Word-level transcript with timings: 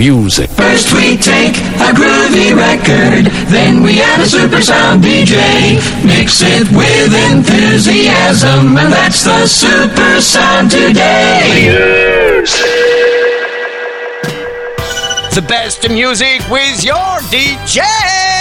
music. 0.00 0.48
First 0.48 0.94
we 0.94 1.18
take 1.18 1.54
a 1.76 1.92
groovy 1.92 2.56
record, 2.56 3.26
then 3.52 3.82
we 3.82 4.00
add 4.00 4.20
a 4.20 4.26
super 4.26 4.62
sound 4.62 5.04
DJ. 5.04 5.76
Mix 6.06 6.40
it 6.40 6.66
with 6.72 7.12
enthusiasm, 7.30 8.78
and 8.78 8.90
that's 8.90 9.24
the 9.24 9.46
super 9.46 10.22
sound 10.22 10.70
today. 10.70 12.40
The 15.34 15.42
best 15.46 15.84
in 15.84 15.92
music 15.92 16.48
with 16.48 16.82
your 16.82 17.20
DJ. 17.28 18.39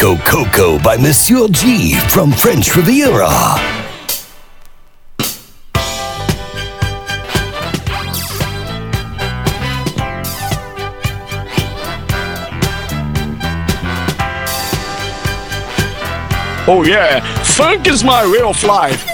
Disco 0.00 0.16
Coco 0.24 0.78
by 0.78 0.96
Monsieur 0.96 1.46
G 1.48 1.94
from 2.08 2.32
French 2.32 2.74
Riviera. 2.74 3.28
Oh 16.66 16.82
yeah, 16.86 17.20
funk 17.44 17.86
is 17.86 18.02
my 18.02 18.26
way 18.26 18.40
of 18.40 18.64
life. 18.64 19.09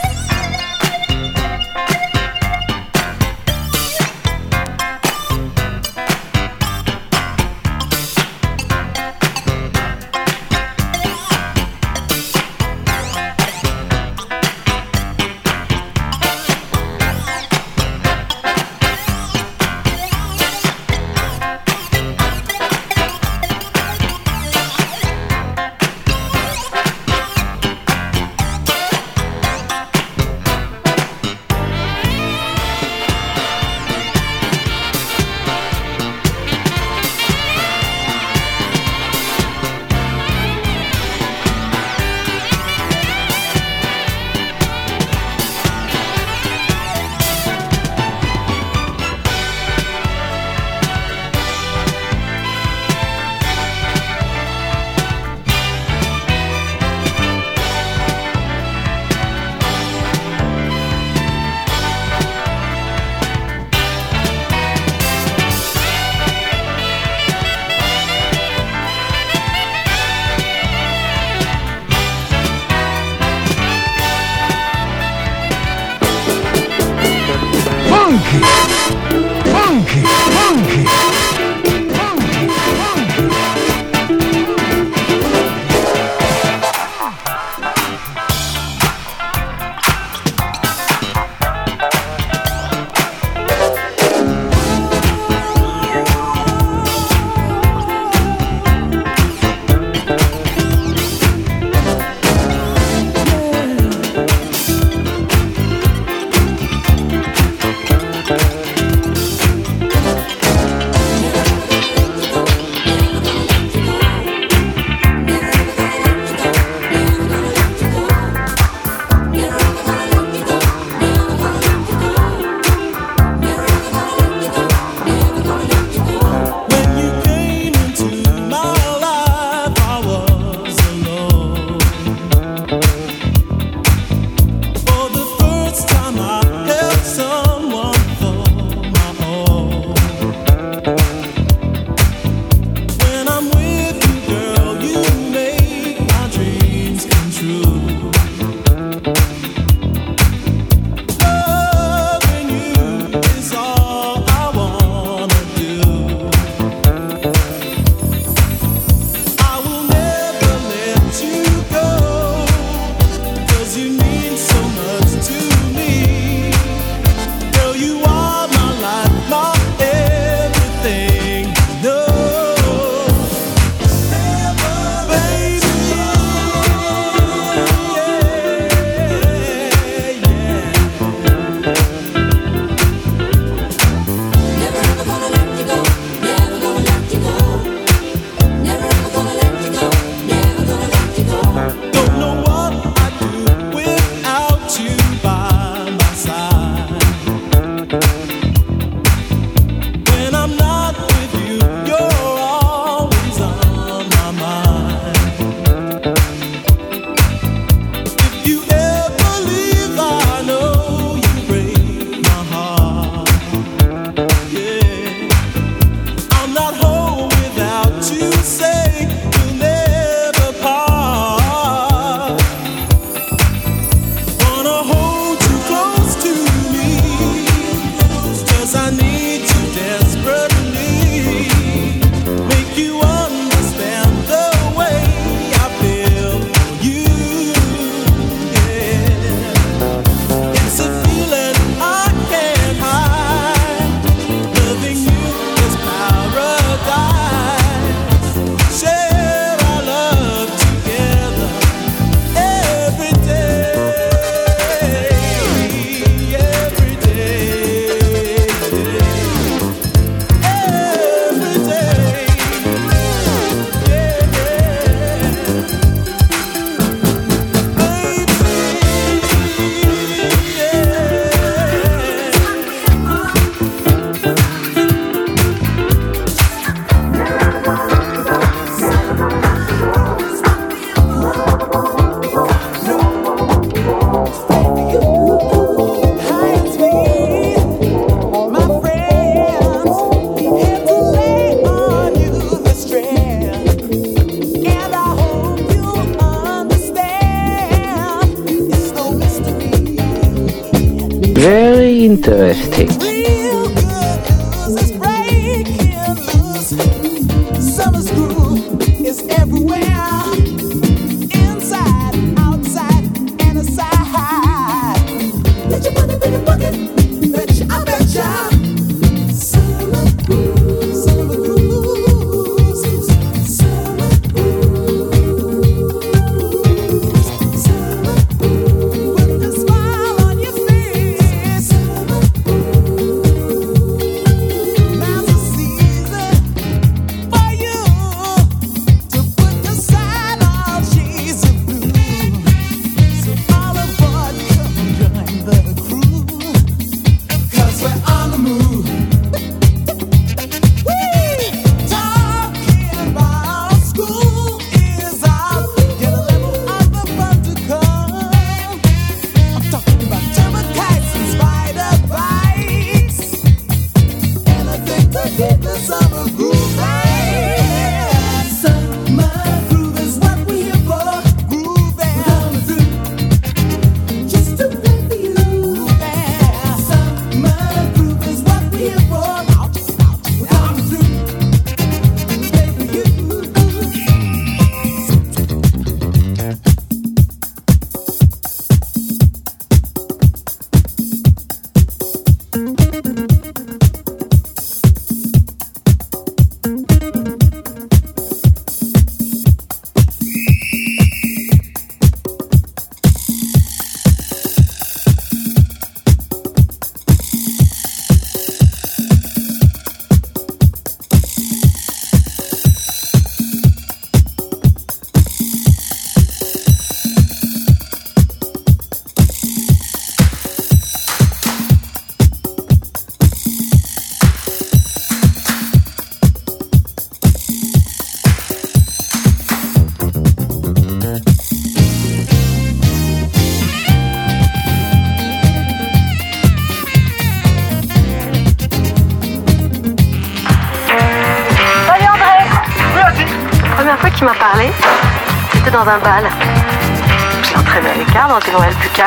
Interesting. 302.16 303.15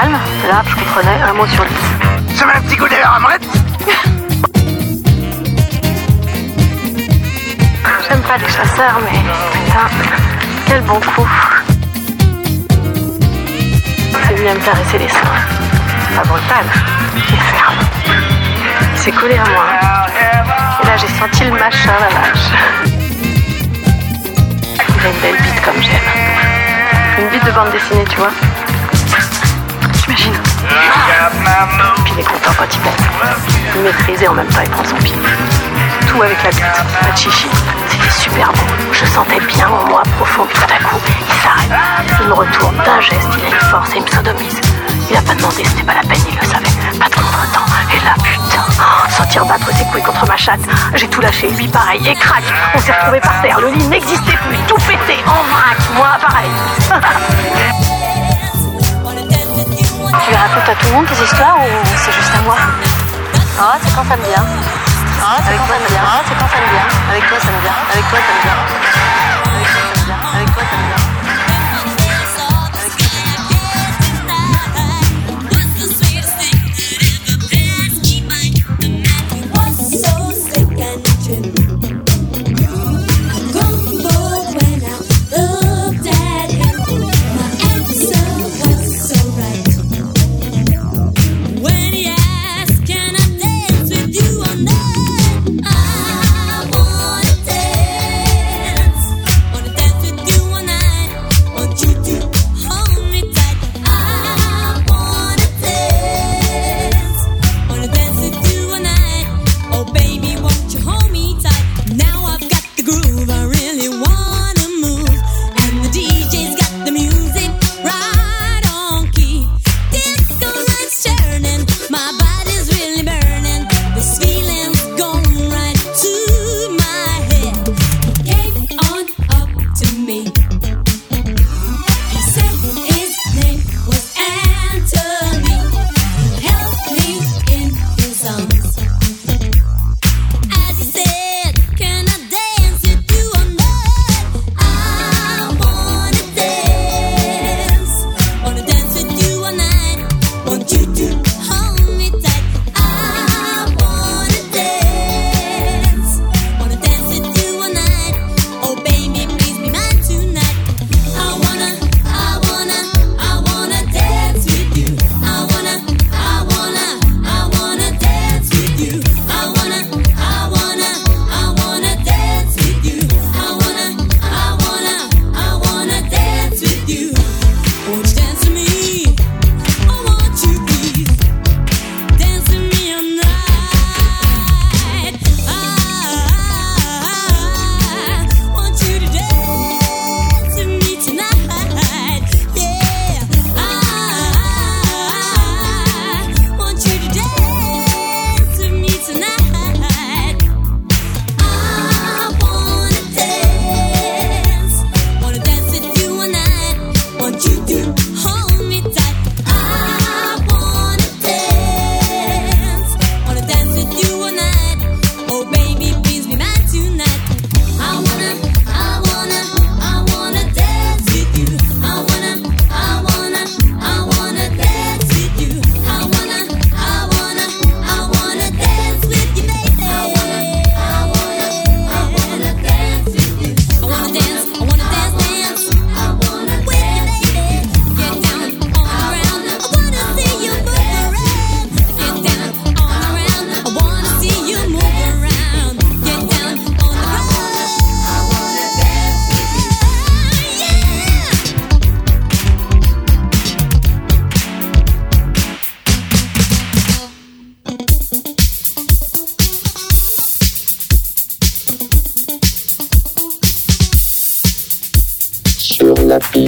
Là, 0.07 0.63
je 0.65 0.75
comprenais 0.75 1.21
un 1.21 1.33
mot 1.33 1.47
sur 1.47 1.65
dix. 1.65 1.78
Ma 50.29 50.37
chatte. 50.37 50.61
J'ai 50.93 51.07
tout 51.07 51.21
lâché, 51.21 51.49
lui 51.49 51.67
pareil, 51.67 52.07
et 52.07 52.13
crac, 52.13 52.43
on 52.75 52.79
s'est 52.79 52.93
retrouvé 52.93 53.19
par 53.19 53.41
terre. 53.41 53.59
Le 53.59 53.69
lit 53.71 53.87
n'existait 53.87 54.37
plus, 54.37 54.57
tout 54.67 54.77
pété, 54.87 55.17
en 55.25 55.43
vrac. 55.51 55.77
Moi, 55.95 56.07
pareil. 56.21 56.51
tu 60.23 60.31
les 60.31 60.37
racontes 60.37 60.69
à 60.69 60.75
tout 60.75 60.87
le 60.87 60.93
monde 60.93 61.07
tes 61.07 61.23
histoires 61.23 61.57
ou 61.59 61.67
c'est 61.97 62.13
juste 62.13 62.31
à 62.37 62.41
moi? 62.43 62.57
Ah, 63.59 63.77
c'est 63.81 63.95
quand 63.95 64.05
ça 64.07 64.15
me 64.15 64.23
vient. 64.23 64.45
Ah, 65.21 65.37
c'est 65.43 65.57
quand 65.57 65.67
ça 65.67 65.79
me 65.79 65.87
vient. 65.89 66.05
Ah, 66.05 66.21
c'est 66.27 66.35
quand 66.35 66.47
ça 66.47 66.59
me 66.61 66.69
vient. 66.69 66.87
Avec 67.09 67.27
toi, 67.27 67.37
ça 67.41 67.47
me 67.47 67.59
vient. 67.61 67.77
Avec 67.91 68.05
toi, 68.07 68.19
ça 68.19 68.31
me 68.31 68.41
vient. 68.45 68.59
Avec 69.55 69.65
toi, 69.73 69.81
ça 69.81 69.89
me 69.89 70.05
vient. 70.05 70.21
Avec 70.35 70.53
toi, 70.53 70.63
ça 70.69 70.77
me 70.77 70.83
vient. 70.83 70.88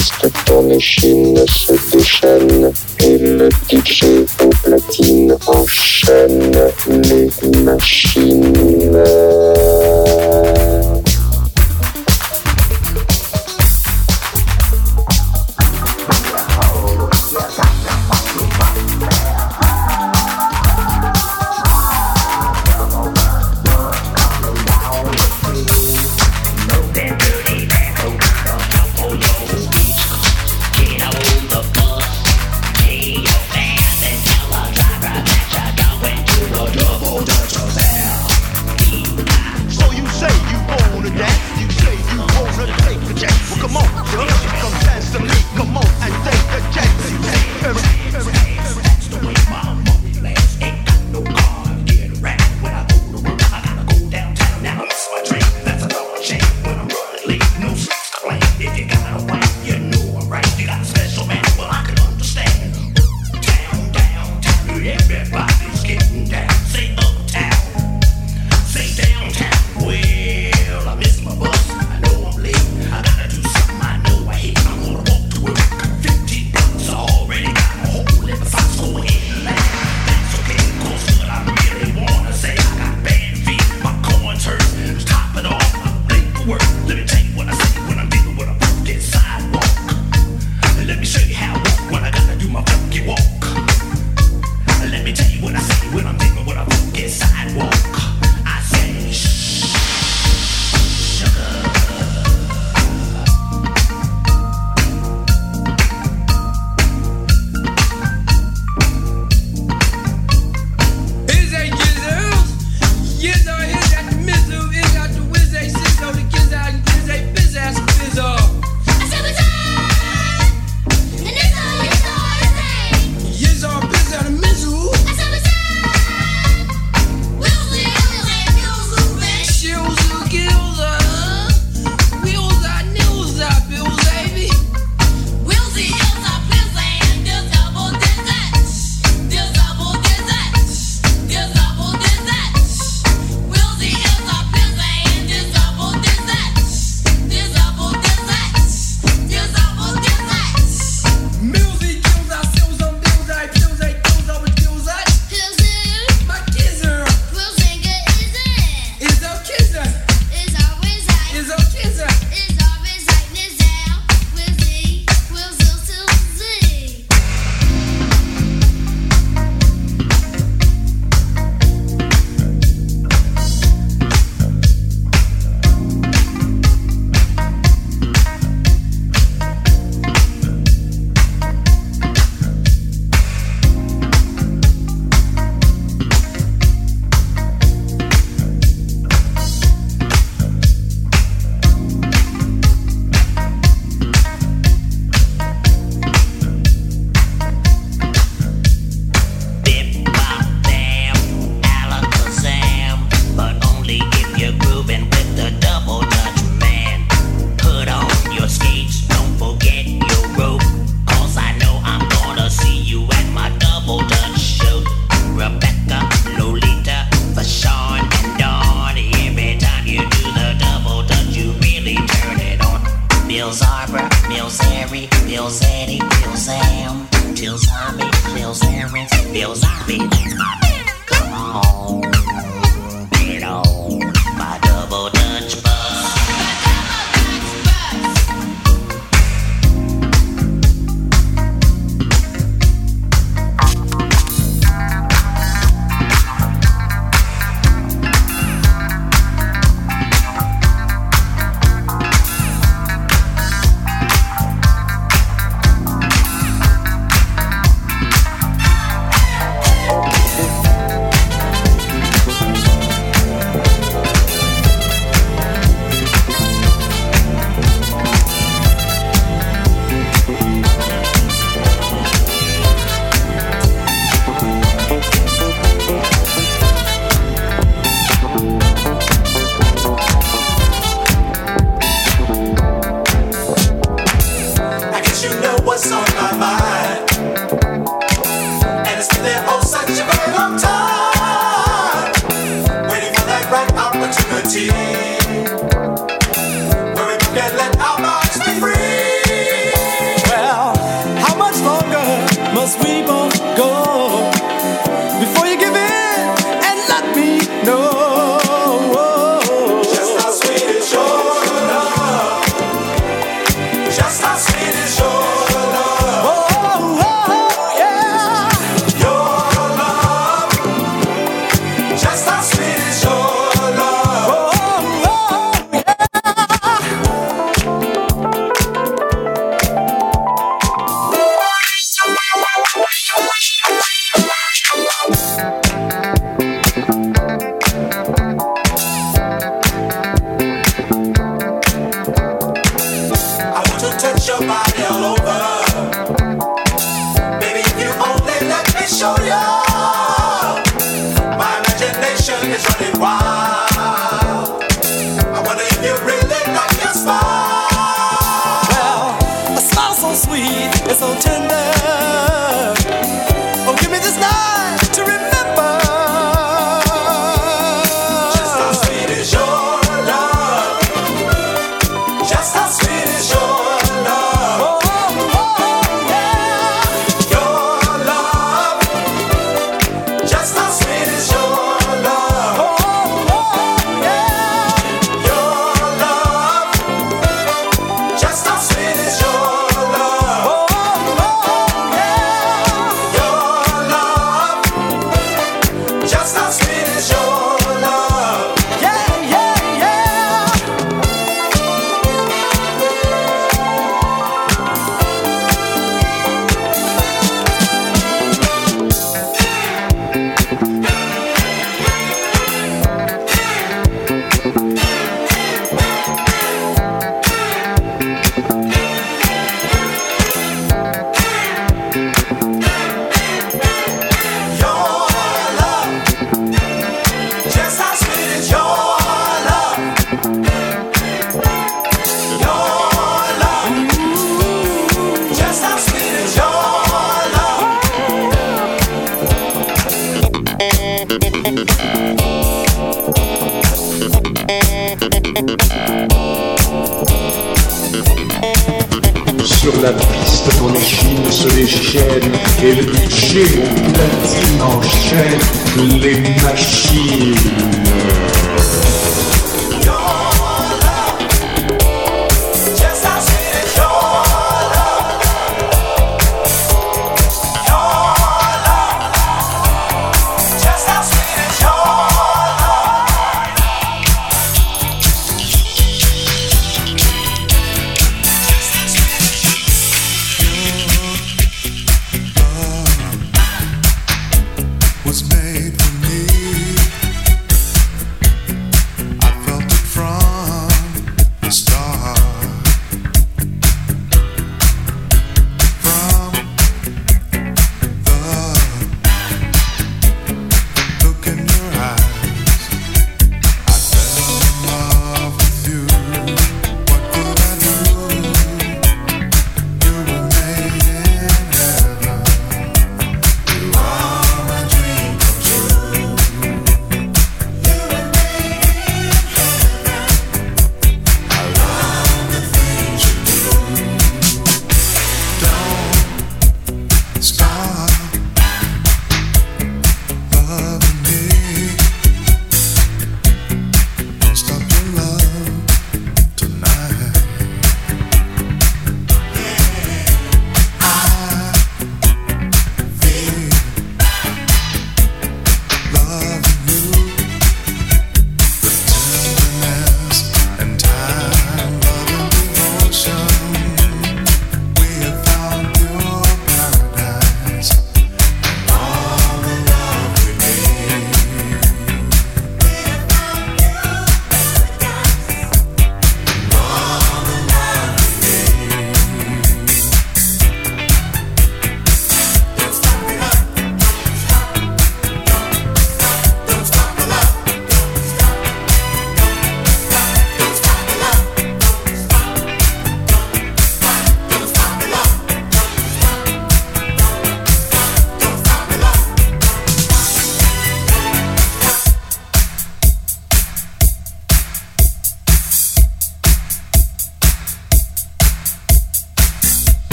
Piste, 0.00 0.30
ton 0.46 0.68
échine 0.70 1.36
se 1.46 1.72
déchaîne 1.92 2.72
et 3.00 3.18
le 3.18 3.48
DJ 3.70 4.24
au 4.42 4.48
platine 4.62 5.36
enchaîne 5.46 6.52
les 6.88 7.30
machines. 7.62 8.96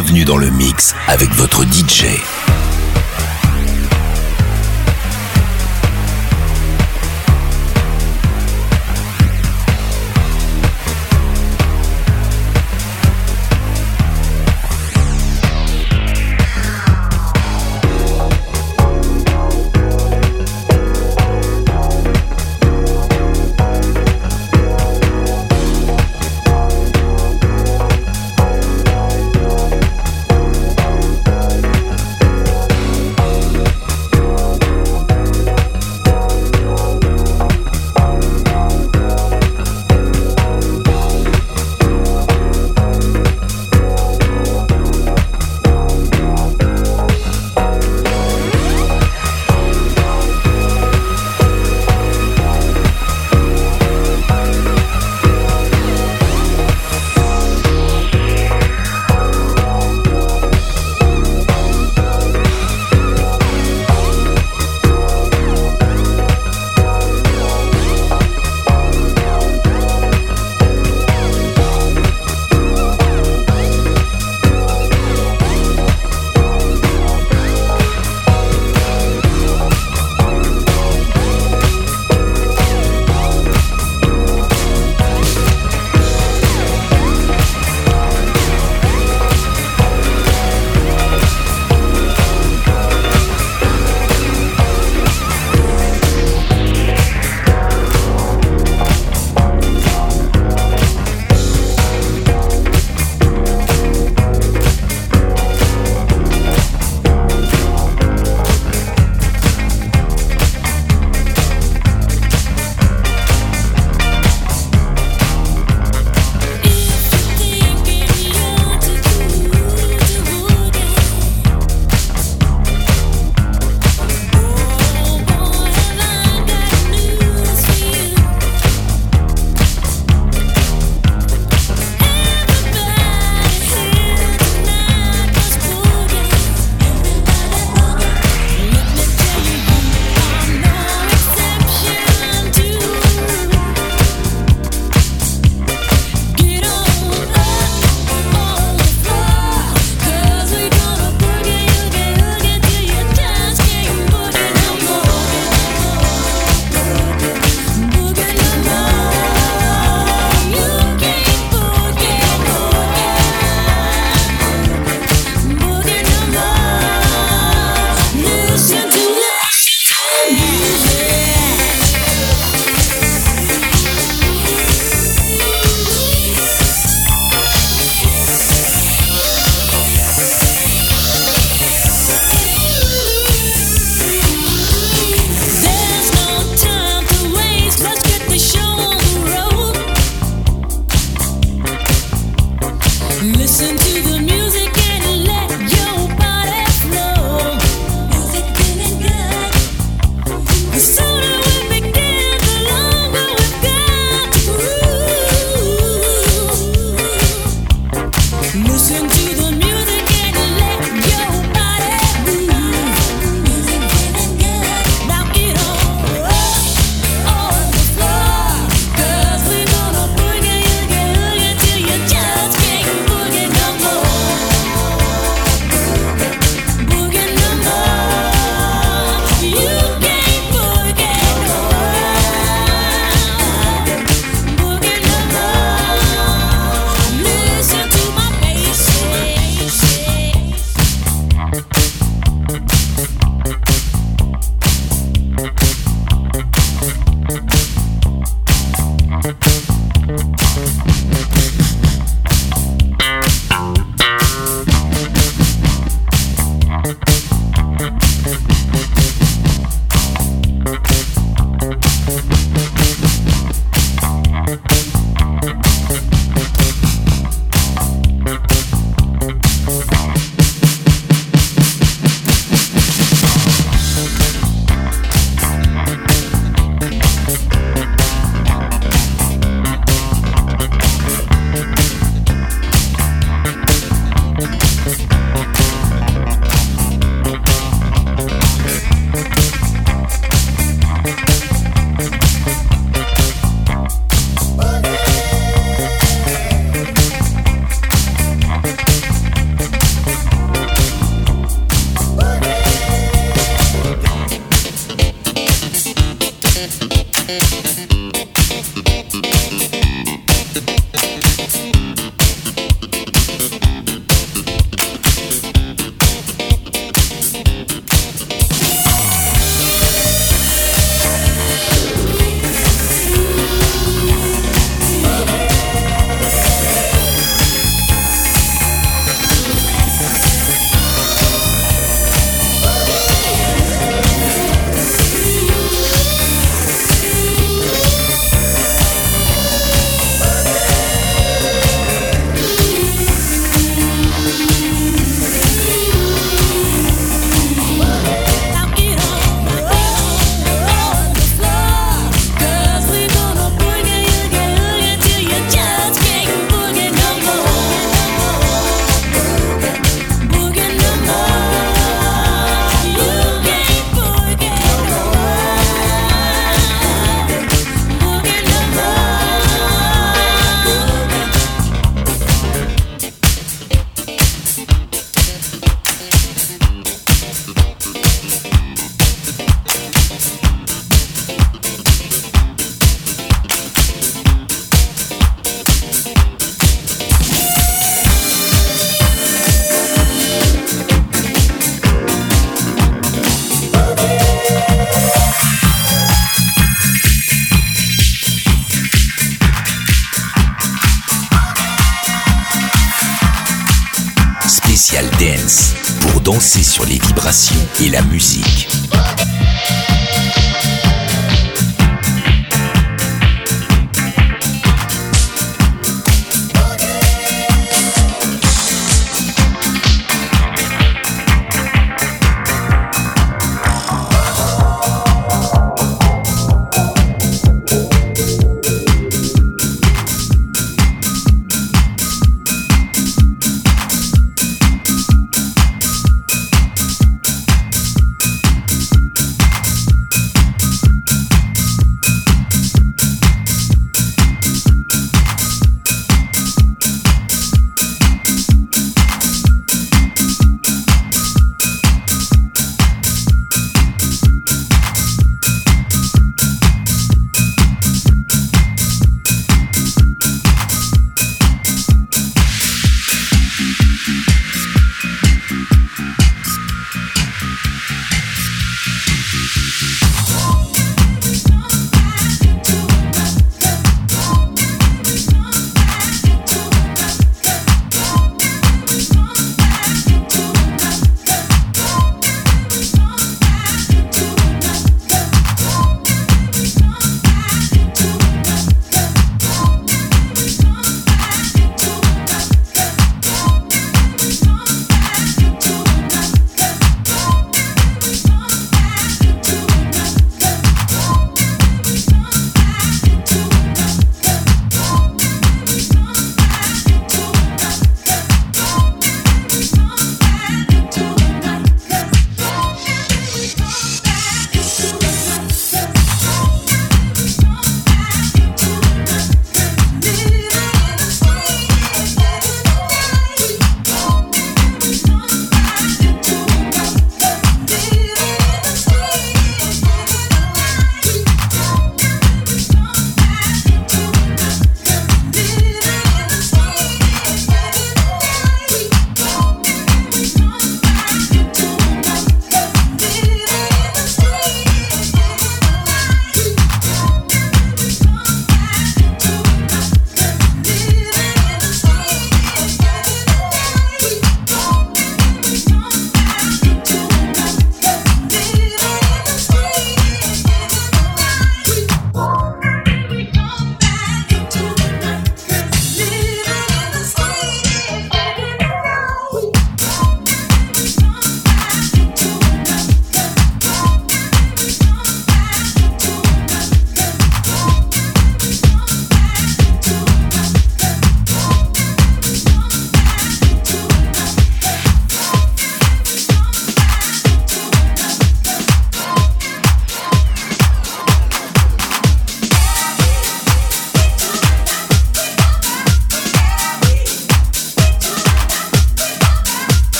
Bienvenue 0.00 0.24
dans 0.24 0.36
le 0.36 0.48
mix 0.48 0.94
avec 1.08 1.28
votre 1.34 1.64
DJ. 1.64 2.04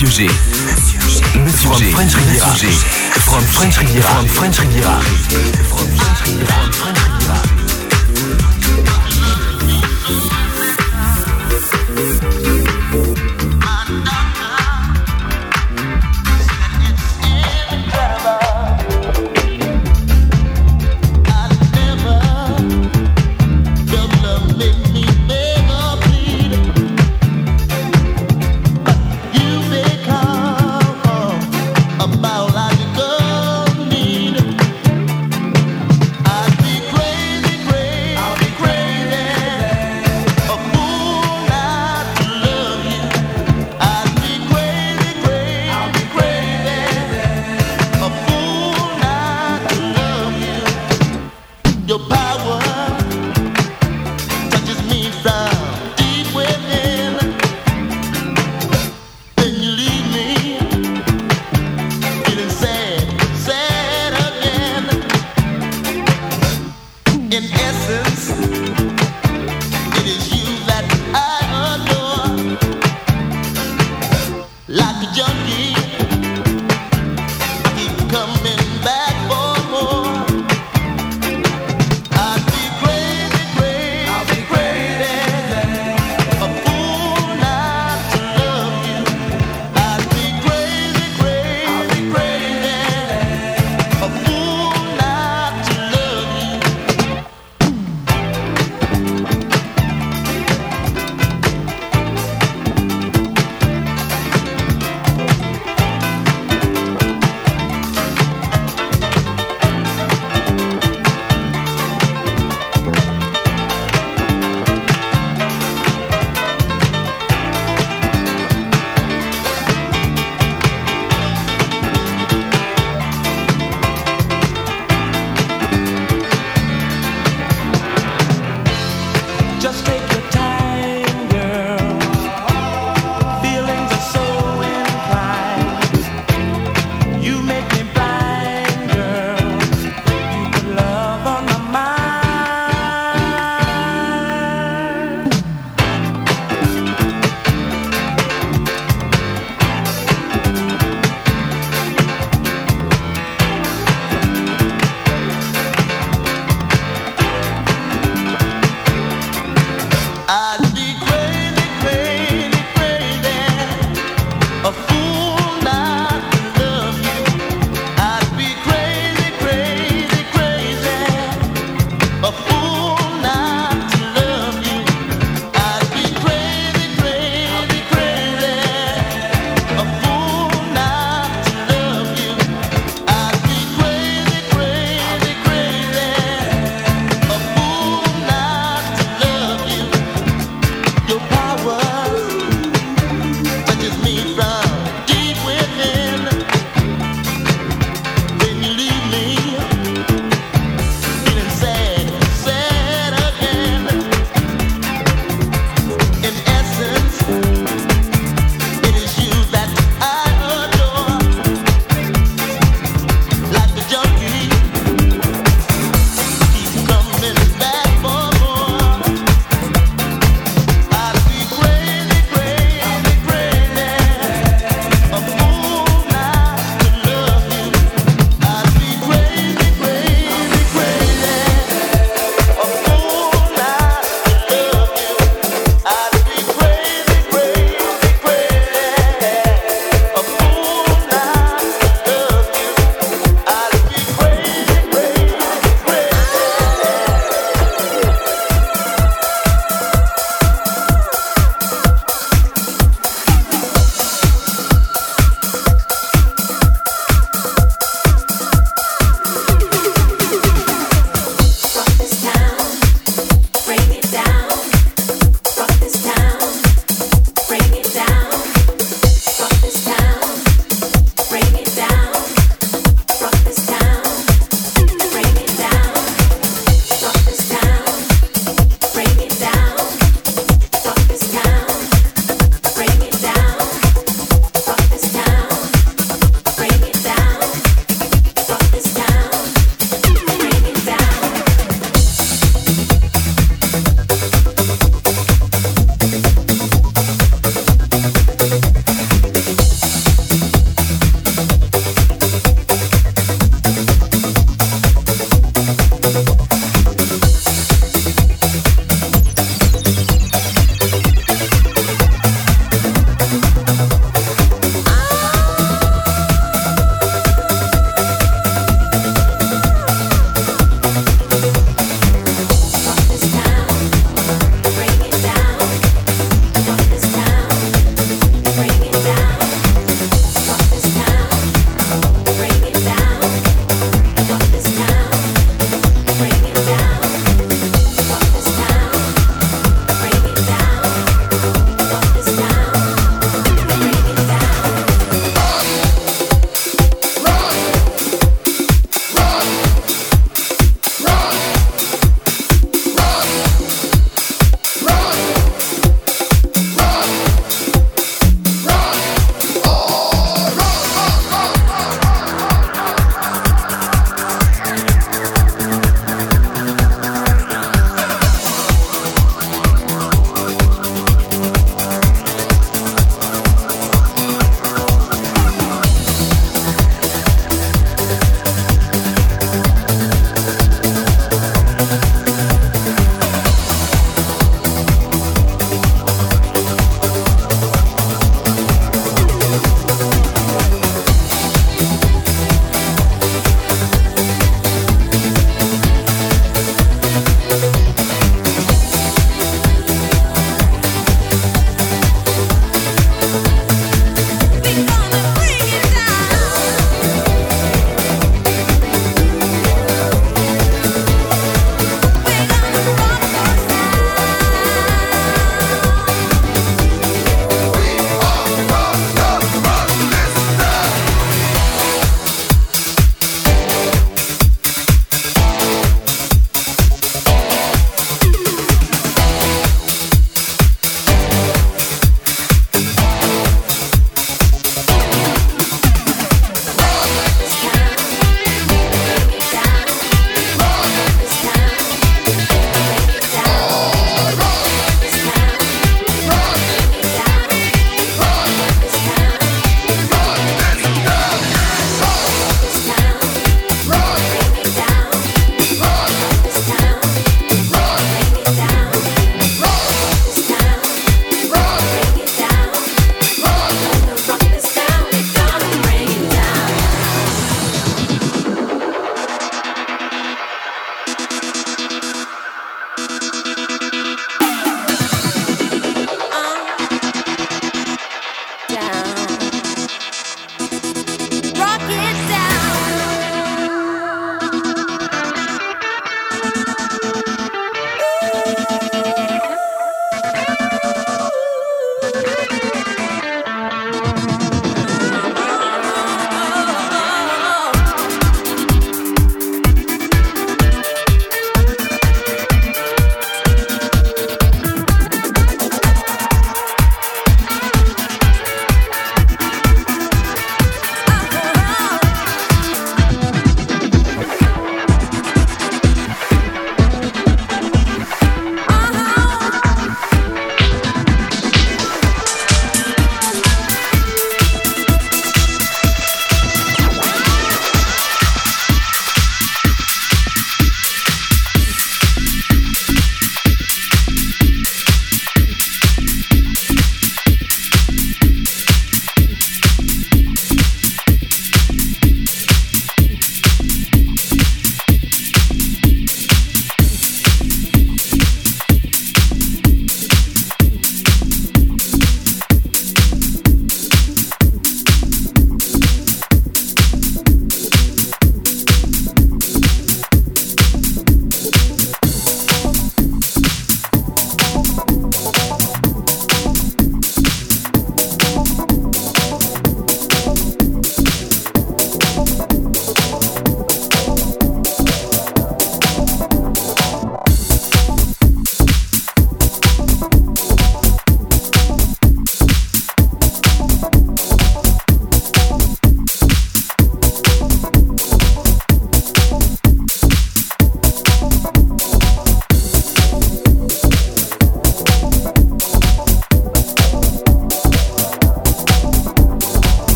Monsieur 0.00 0.28
G. 0.28 0.30
Monsieur 1.40 1.70
G. 1.74 1.92
French 1.92 2.14
Riviera. 2.14 2.46
From 2.46 3.42
French 3.42 3.80
Riviera. 3.80 4.06
From 4.06 4.28
French 4.28 4.60
Riviera. 4.60 4.98
From 5.68 5.88
French 5.88 6.26
Riviera. 6.26 7.59